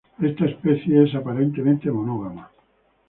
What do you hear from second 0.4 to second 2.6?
especie es aparentemente monógama.